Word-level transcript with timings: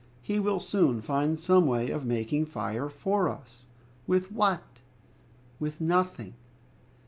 He 0.23 0.39
will 0.39 0.59
soon 0.59 0.99
find 1.03 1.39
some 1.39 1.67
way 1.67 1.91
of 1.91 2.07
making 2.07 2.47
fire 2.47 2.89
for 2.89 3.29
us!" 3.29 3.65
"With 4.07 4.31
what?" 4.31 4.81
"With 5.59 5.79
nothing." 5.79 6.33